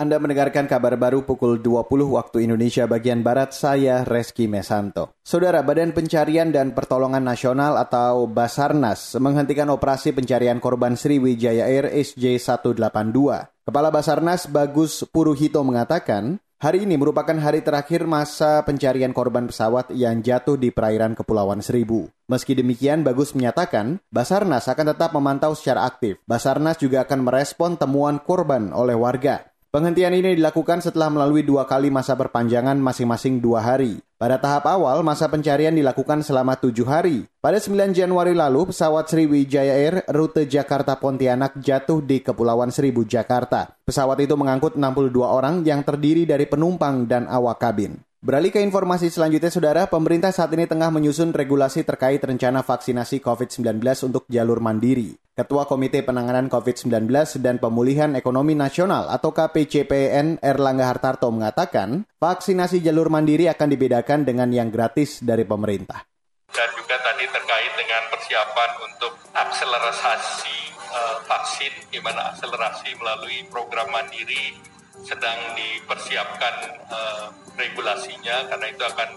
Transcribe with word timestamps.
Anda 0.00 0.16
mendengarkan 0.16 0.64
kabar 0.64 0.96
baru 0.96 1.28
pukul 1.28 1.60
20 1.60 1.84
waktu 2.16 2.48
Indonesia 2.48 2.88
bagian 2.88 3.20
Barat, 3.20 3.52
saya 3.52 4.00
Reski 4.00 4.48
Mesanto. 4.48 5.12
Saudara, 5.20 5.60
Badan 5.60 5.92
Pencarian 5.92 6.48
dan 6.48 6.72
Pertolongan 6.72 7.20
Nasional 7.20 7.76
atau 7.76 8.24
Basarnas 8.24 9.12
menghentikan 9.20 9.68
operasi 9.68 10.16
pencarian 10.16 10.56
korban 10.56 10.96
Sriwijaya 10.96 11.68
Air 11.68 11.92
SJ182. 11.92 13.20
Kepala 13.68 13.92
Basarnas 13.92 14.48
Bagus 14.48 15.04
Puruhito 15.04 15.60
mengatakan, 15.60 16.40
Hari 16.60 16.84
ini 16.84 17.00
merupakan 17.00 17.36
hari 17.40 17.64
terakhir 17.64 18.04
masa 18.04 18.60
pencarian 18.68 19.16
korban 19.16 19.48
pesawat 19.48 19.96
yang 19.96 20.20
jatuh 20.20 20.60
di 20.60 20.68
perairan 20.68 21.16
Kepulauan 21.16 21.64
Seribu. 21.64 22.12
Meski 22.28 22.52
demikian, 22.52 23.00
Bagus 23.00 23.32
menyatakan, 23.32 23.96
Basarnas 24.12 24.68
akan 24.68 24.92
tetap 24.92 25.16
memantau 25.16 25.56
secara 25.56 25.88
aktif. 25.88 26.20
Basarnas 26.28 26.76
juga 26.76 27.08
akan 27.08 27.24
merespon 27.24 27.80
temuan 27.80 28.20
korban 28.20 28.76
oleh 28.76 28.92
warga. 28.92 29.49
Penghentian 29.70 30.10
ini 30.18 30.34
dilakukan 30.34 30.82
setelah 30.82 31.14
melalui 31.14 31.46
dua 31.46 31.62
kali 31.62 31.94
masa 31.94 32.18
perpanjangan 32.18 32.74
masing-masing 32.74 33.38
dua 33.38 33.62
hari. 33.62 34.02
Pada 34.18 34.34
tahap 34.34 34.66
awal, 34.66 34.98
masa 35.06 35.30
pencarian 35.30 35.70
dilakukan 35.70 36.26
selama 36.26 36.58
tujuh 36.58 36.82
hari. 36.82 37.30
Pada 37.38 37.62
9 37.62 37.94
Januari 37.94 38.34
lalu, 38.34 38.74
pesawat 38.74 39.06
Sriwijaya 39.06 39.78
Air 39.78 40.02
rute 40.10 40.50
Jakarta-Pontianak 40.50 41.62
jatuh 41.62 42.02
di 42.02 42.18
Kepulauan 42.18 42.74
Seribu, 42.74 43.06
Jakarta. 43.06 43.70
Pesawat 43.86 44.18
itu 44.18 44.34
mengangkut 44.34 44.74
62 44.74 45.22
orang 45.22 45.62
yang 45.62 45.86
terdiri 45.86 46.26
dari 46.26 46.50
penumpang 46.50 47.06
dan 47.06 47.30
awak 47.30 47.62
kabin. 47.62 47.94
Beralih 48.26 48.50
ke 48.50 48.58
informasi 48.58 49.06
selanjutnya, 49.06 49.54
Saudara, 49.54 49.86
pemerintah 49.86 50.34
saat 50.34 50.50
ini 50.50 50.66
tengah 50.66 50.90
menyusun 50.90 51.30
regulasi 51.30 51.86
terkait 51.86 52.18
rencana 52.18 52.66
vaksinasi 52.66 53.22
COVID-19 53.22 53.78
untuk 54.02 54.26
jalur 54.26 54.58
mandiri. 54.58 55.14
Ketua 55.40 55.64
Komite 55.64 56.04
Penanganan 56.04 56.52
COVID-19 56.52 57.08
dan 57.40 57.56
Pemulihan 57.56 58.12
Ekonomi 58.12 58.52
Nasional 58.52 59.08
atau 59.08 59.32
KPCPN 59.32 60.44
Erlangga 60.44 60.92
Hartarto 60.92 61.32
mengatakan, 61.32 62.04
vaksinasi 62.20 62.84
jalur 62.84 63.08
mandiri 63.08 63.48
akan 63.48 63.72
dibedakan 63.72 64.28
dengan 64.28 64.52
yang 64.52 64.68
gratis 64.68 65.24
dari 65.24 65.48
pemerintah. 65.48 66.04
Dan 66.52 66.68
juga 66.76 66.92
tadi 67.00 67.24
terkait 67.24 67.72
dengan 67.72 68.02
persiapan 68.12 68.70
untuk 68.84 69.16
akselerasi 69.32 70.58
uh, 70.92 71.16
vaksin, 71.24 71.72
di 71.88 72.04
mana 72.04 72.36
akselerasi 72.36 73.00
melalui 73.00 73.40
program 73.48 73.88
mandiri 73.88 74.60
sedang 75.00 75.56
dipersiapkan 75.56 76.84
uh, 76.92 77.32
regulasinya 77.56 78.44
karena 78.52 78.66
itu 78.68 78.84
akan 78.84 79.08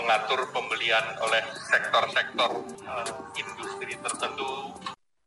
mengatur 0.00 0.48
pembelian 0.54 1.04
oleh 1.20 1.42
sektor-sektor 1.68 2.50
uh, 2.88 3.10
industri. 3.36 3.81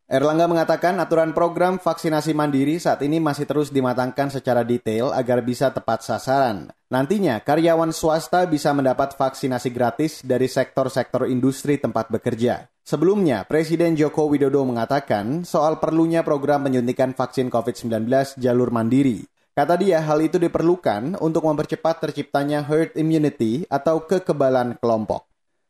Erlangga 0.06 0.46
mengatakan 0.46 1.02
aturan 1.02 1.34
program 1.34 1.82
vaksinasi 1.82 2.38
mandiri 2.38 2.78
saat 2.78 3.02
ini 3.02 3.18
masih 3.18 3.50
terus 3.50 3.74
dimatangkan 3.74 4.30
secara 4.30 4.62
detail 4.62 5.10
agar 5.10 5.42
bisa 5.42 5.74
tepat 5.74 6.06
sasaran. 6.06 6.70
Nantinya, 6.94 7.42
karyawan 7.42 7.90
swasta 7.90 8.46
bisa 8.46 8.70
mendapat 8.78 9.18
vaksinasi 9.18 9.74
gratis 9.74 10.22
dari 10.22 10.46
sektor-sektor 10.46 11.26
industri 11.26 11.82
tempat 11.82 12.14
bekerja. 12.14 12.70
Sebelumnya, 12.86 13.50
Presiden 13.50 13.98
Joko 13.98 14.30
Widodo 14.30 14.62
mengatakan 14.62 15.42
soal 15.42 15.82
perlunya 15.82 16.22
program 16.22 16.70
penyuntikan 16.70 17.18
vaksin 17.18 17.50
COVID-19 17.50 18.38
jalur 18.38 18.70
mandiri. 18.70 19.26
Kata 19.58 19.74
dia, 19.74 20.06
hal 20.06 20.22
itu 20.22 20.38
diperlukan 20.38 21.18
untuk 21.18 21.50
mempercepat 21.50 22.06
terciptanya 22.06 22.62
herd 22.62 22.94
immunity 22.94 23.66
atau 23.74 24.06
kekebalan 24.06 24.78
kelompok. 24.78 25.26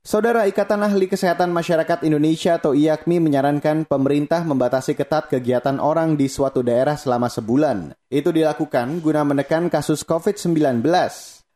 Saudara 0.06 0.46
Ikatan 0.46 0.86
Ahli 0.86 1.10
Kesehatan 1.10 1.50
Masyarakat 1.50 2.06
Indonesia 2.06 2.62
atau 2.62 2.78
IAKMI 2.78 3.26
menyarankan 3.26 3.90
pemerintah 3.90 4.46
membatasi 4.46 4.94
ketat 4.94 5.34
kegiatan 5.34 5.82
orang 5.82 6.14
di 6.14 6.30
suatu 6.30 6.62
daerah 6.62 6.94
selama 6.94 7.26
sebulan. 7.26 7.90
Itu 8.14 8.30
dilakukan 8.30 9.02
guna 9.02 9.26
menekan 9.26 9.66
kasus 9.66 10.06
COVID-19. 10.06 10.86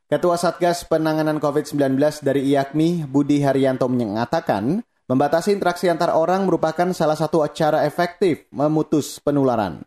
Ketua 0.09 0.36
Satgas 0.42 0.81
Penanganan 0.89 1.38
COVID-19 1.38 2.25
dari 2.25 2.50
IAKMI, 2.50 3.05
Budi 3.05 3.45
Haryanto 3.45 3.86
mengatakan, 3.86 4.81
membatasi 5.05 5.54
interaksi 5.54 5.86
antar 5.86 6.17
orang 6.17 6.49
merupakan 6.49 6.89
salah 6.89 7.21
satu 7.21 7.45
cara 7.54 7.86
efektif 7.86 8.49
memutus 8.49 9.21
penularan. 9.21 9.86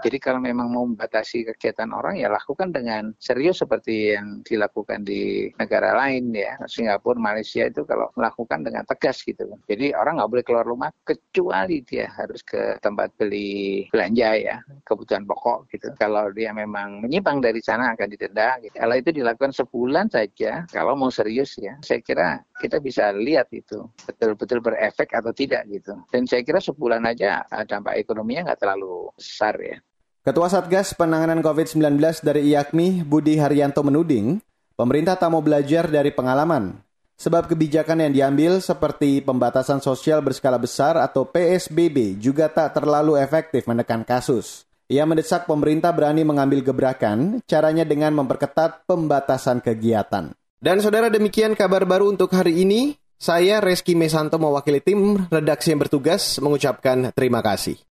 Jadi 0.00 0.16
kalau 0.16 0.40
memang 0.40 0.72
mau 0.72 0.88
membatasi 0.88 1.44
kegiatan 1.52 1.92
orang 1.92 2.16
ya 2.16 2.32
lakukan 2.32 2.72
dengan 2.72 3.12
serius 3.20 3.60
seperti 3.60 4.16
yang 4.16 4.40
dilakukan 4.42 5.04
di 5.04 5.52
negara 5.60 5.92
lain 5.92 6.32
ya. 6.32 6.56
Singapura, 6.64 7.20
Malaysia 7.20 7.68
itu 7.68 7.84
kalau 7.84 8.08
melakukan 8.16 8.64
dengan 8.64 8.82
tegas 8.88 9.20
gitu. 9.20 9.44
Jadi 9.68 9.92
orang 9.92 10.16
nggak 10.16 10.30
boleh 10.32 10.44
keluar 10.44 10.64
rumah 10.64 10.88
kecuali 11.04 11.84
dia 11.84 12.08
harus 12.16 12.40
ke 12.40 12.80
tempat 12.80 13.12
beli 13.20 13.86
belanja 13.92 14.28
ya, 14.40 14.56
kebutuhan 14.88 15.28
pokok 15.28 15.68
gitu. 15.76 15.92
Kalau 16.00 16.32
dia 16.32 16.56
memang 16.56 17.04
menyimpang 17.04 17.44
dari 17.44 17.60
sana 17.60 17.92
akan 17.92 18.08
didenda. 18.08 18.56
Gitu. 18.64 18.72
Kalau 18.72 18.94
itu 18.96 19.10
dilakukan 19.12 19.52
sebulan 19.52 20.06
saja, 20.08 20.64
kalau 20.72 20.96
mau 20.96 21.12
serius 21.12 21.60
ya, 21.60 21.76
saya 21.84 22.00
kira 22.00 22.40
kita 22.60 22.80
bisa 22.80 23.12
lihat 23.12 23.52
itu 23.52 23.84
betul-betul 24.08 24.64
berefek 24.64 25.12
atau 25.12 25.32
tidak 25.32 25.68
gitu. 25.68 25.92
Dan 26.08 26.24
saya 26.24 26.40
kira 26.40 26.60
sebulan 26.60 27.04
aja 27.04 27.44
dampak 27.68 28.00
ekonominya 28.00 28.52
nggak 28.52 28.60
terlalu 28.64 29.12
besar 29.16 29.56
ya. 29.60 29.76
Ketua 30.20 30.52
Satgas 30.52 30.92
Penanganan 30.92 31.40
COVID-19 31.40 31.96
dari 32.20 32.52
IAKMI, 32.52 33.08
Budi 33.08 33.40
Haryanto 33.40 33.80
menuding, 33.80 34.36
pemerintah 34.76 35.16
tak 35.16 35.32
mau 35.32 35.40
belajar 35.40 35.88
dari 35.88 36.12
pengalaman. 36.12 36.76
Sebab 37.16 37.48
kebijakan 37.48 38.04
yang 38.04 38.12
diambil 38.12 38.60
seperti 38.60 39.24
pembatasan 39.24 39.80
sosial 39.80 40.20
berskala 40.20 40.60
besar 40.60 41.00
atau 41.00 41.24
PSBB 41.24 42.20
juga 42.20 42.52
tak 42.52 42.76
terlalu 42.76 43.16
efektif 43.16 43.64
menekan 43.64 44.04
kasus. 44.04 44.68
Ia 44.92 45.08
mendesak 45.08 45.48
pemerintah 45.48 45.88
berani 45.96 46.20
mengambil 46.20 46.60
gebrakan, 46.68 47.40
caranya 47.48 47.88
dengan 47.88 48.12
memperketat 48.20 48.84
pembatasan 48.84 49.64
kegiatan. 49.64 50.36
Dan 50.60 50.84
saudara 50.84 51.08
demikian 51.08 51.56
kabar 51.56 51.88
baru 51.88 52.12
untuk 52.12 52.28
hari 52.36 52.60
ini. 52.60 52.92
Saya 53.16 53.64
Reski 53.64 53.96
Mesanto 53.96 54.36
mewakili 54.36 54.84
tim 54.84 55.16
redaksi 55.32 55.72
yang 55.72 55.80
bertugas 55.80 56.36
mengucapkan 56.44 57.08
terima 57.16 57.40
kasih. 57.40 57.80